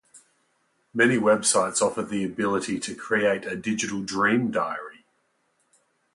[0.95, 5.05] Many websites offer the ability to create a digital dream diary.